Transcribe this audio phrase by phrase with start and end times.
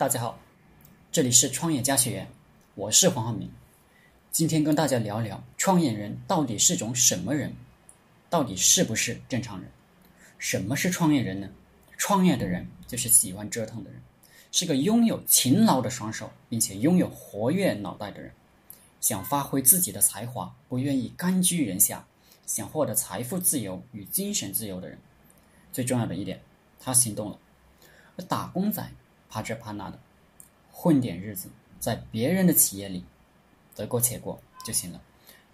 [0.00, 0.38] 大家好，
[1.12, 2.26] 这里是创业家学院，
[2.74, 3.50] 我是黄浩明。
[4.32, 7.54] 今天跟大家聊聊创业人到底是种什么人，
[8.30, 9.70] 到底是不是正常人？
[10.38, 11.50] 什么是创业人呢？
[11.98, 14.00] 创业的人就是喜欢折腾的人，
[14.50, 18.32] 是个拥有勤劳的双手，并且拥有活跃脑袋的人，
[19.02, 22.06] 想发挥自己的才华，不愿意甘居人下，
[22.46, 24.96] 想获得财富自由与精神自由的人。
[25.74, 26.40] 最重要的一点，
[26.80, 27.38] 他行动了。
[28.16, 28.90] 而打工仔
[29.30, 29.98] 怕这怕那的，
[30.72, 31.48] 混点日子，
[31.78, 33.04] 在别人的企业里
[33.74, 35.00] 得过且过就行了。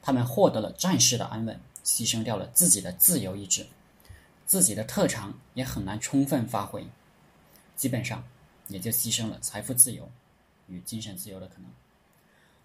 [0.00, 3.66] 他们获得了暂时的安稳，牺牲掉了自己的自由意志，
[4.46, 6.86] 自己的特长也很难充分发挥，
[7.76, 8.24] 基本上
[8.68, 10.10] 也就牺牲了财富自由
[10.66, 11.70] 与精神自由的可能。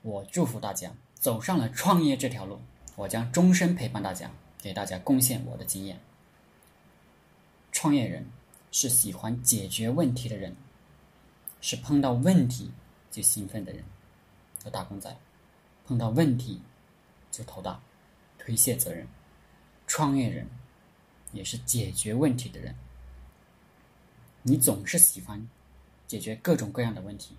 [0.00, 2.58] 我祝福大家走上了创业这条路，
[2.96, 4.30] 我将终身陪伴大家，
[4.62, 6.00] 给大家贡献我的经验。
[7.70, 8.26] 创业人。
[8.76, 10.56] 是喜欢解决问题的人，
[11.66, 12.70] 是碰到问题
[13.10, 13.82] 就兴奋的人。
[14.62, 15.16] 和打工仔
[15.86, 16.60] 碰到问题
[17.30, 17.80] 就头大，
[18.38, 19.08] 推卸责任。
[19.86, 20.46] 创业人
[21.32, 22.74] 也是解决问题的人。
[24.42, 25.48] 你总是喜欢
[26.06, 27.34] 解决各种各样的问题，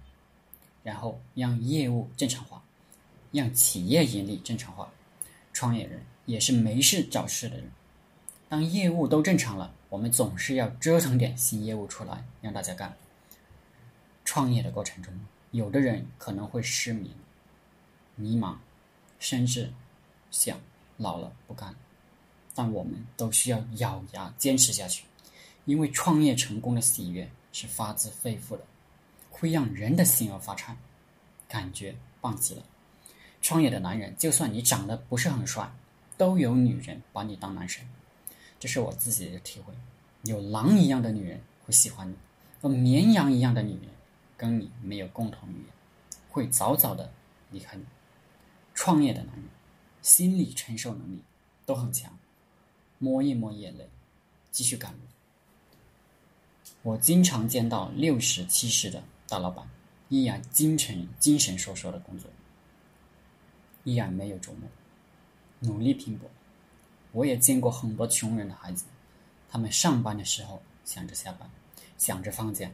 [0.81, 2.63] 然后让业务正常化，
[3.31, 4.91] 让企业盈利正常化。
[5.53, 7.69] 创业人也是没事找事的人。
[8.49, 9.71] 当业务都正常了。
[9.89, 12.97] 我们总是要折腾点新业务出来让大家干。
[14.35, 15.13] 创业的过程中，
[15.51, 17.09] 有的人可能会失眠、
[18.17, 18.57] 迷茫，
[19.17, 19.71] 甚至
[20.29, 20.59] 想
[20.97, 21.73] 老了不干。
[22.53, 25.05] 但我们都需要咬牙坚持下去，
[25.63, 28.65] 因为创业成功的喜悦是发自肺腑的，
[29.31, 30.75] 会让人的心儿发颤，
[31.47, 32.63] 感觉棒极了。
[33.41, 35.71] 创业的男人，就算你长得不是很帅，
[36.17, 37.87] 都有女人把你当男神。
[38.59, 39.73] 这是我自己的体会，
[40.23, 42.15] 有狼一样的女人会喜欢你，
[42.61, 43.94] 和绵羊一样的女人
[44.37, 45.65] 跟你没有共同语言，
[46.29, 47.11] 会早早的
[47.51, 47.85] 离开你。
[48.73, 49.45] 创业的男人，
[50.01, 51.21] 心理承受能力
[51.65, 52.17] 都很强，
[52.99, 53.89] 摸一摸眼泪，
[54.51, 54.99] 继续赶路。
[56.81, 59.67] 我经常见到六十七十的大老板，
[60.09, 62.29] 依然精神精神烁烁的工作，
[63.83, 64.69] 依然没有周末，
[65.61, 66.29] 努力拼搏。
[67.13, 68.85] 我也见过很多穷人的孩子，
[69.49, 71.49] 他们上班的时候想着下班，
[71.97, 72.69] 想着放假，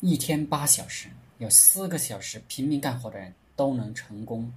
[0.00, 4.52] 一天八小时，有四个小时拼命干活的人都能成功，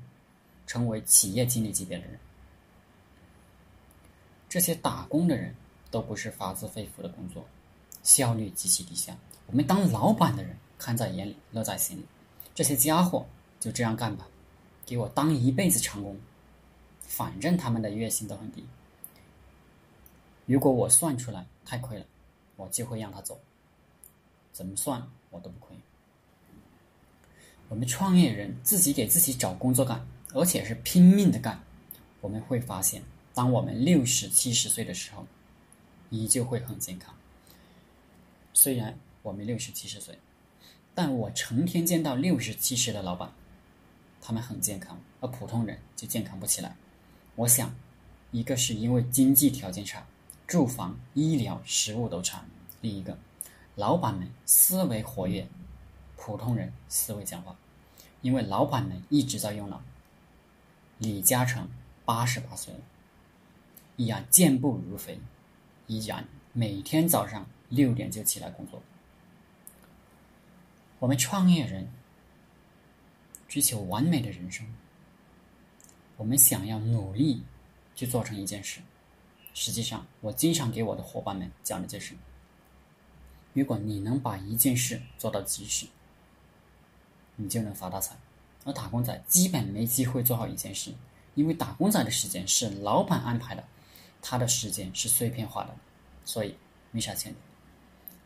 [0.66, 2.20] 成为企业经理级别的人。
[4.50, 5.56] 这些打工的人
[5.92, 7.46] 都不是发自肺腑的工作，
[8.04, 9.16] 效率极其低下。
[9.46, 12.06] 我们当老板的人看在眼里，乐在心里。
[12.54, 13.26] 这些家伙
[13.60, 14.28] 就这样干吧，
[14.86, 16.18] 给我当一辈子长工，
[17.06, 18.66] 反正他们的月薪都很低。
[20.46, 22.06] 如果我算出来太亏了，
[22.56, 23.40] 我就会让他走。
[24.54, 25.76] 怎么算我都不亏。
[27.70, 31.64] 我们创业人自己给自己找工作干，而且是拼命的干。
[32.22, 33.04] 我们会发现，
[33.34, 35.26] 当我们六十七十岁的时候，
[36.10, 37.14] 依旧会很健康。
[38.54, 40.18] 虽然我们六十七十岁，
[40.96, 43.32] 但我成天见到六十七十的老板，
[44.20, 46.76] 他们很健康，而普通人就健康不起来。
[47.36, 47.76] 我想，
[48.32, 50.06] 一个是因为经济条件差。
[50.48, 52.46] 住房、医疗、食物都差。
[52.80, 53.18] 另一个，
[53.78, 55.48] 老板们思维活跃，
[56.16, 57.56] 普通人思维僵化，
[58.22, 59.84] 因为老板们一直在用脑。
[60.98, 61.70] 李嘉诚
[62.04, 62.80] 八十八岁了，
[63.96, 65.20] 依然健步如飞，
[65.86, 68.82] 依然每天早上六点就起来工作。
[70.98, 71.88] 我们创业人
[73.48, 74.66] 追求完美的人生，
[76.18, 77.44] 我们想要努力
[77.94, 78.82] 去做成一件事。
[79.54, 82.16] 实际上，我经常给我的伙伴们讲的就是：
[83.58, 85.88] 如果你能把一件事做到极致，
[87.36, 88.16] 你就能发大财。
[88.66, 90.94] 而打工仔基本没机会做好一件事，
[91.34, 93.64] 因为打工仔的时间是老板安排的，
[94.22, 95.76] 他的时间是碎片化的，
[96.24, 96.56] 所以
[96.92, 97.34] 没啥钱。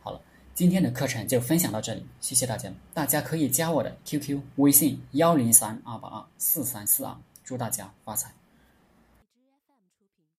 [0.02, 0.20] 好了，
[0.54, 2.70] 今天的课程就分享到这里，谢谢大家。
[2.94, 8.41] 大家可以加我的 QQ 微信幺零三二八二四三四二，祝大家发财。